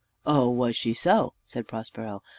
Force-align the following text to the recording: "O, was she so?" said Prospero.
"O, 0.25 0.49
was 0.49 0.75
she 0.75 0.95
so?" 0.95 1.35
said 1.43 1.67
Prospero. 1.67 2.23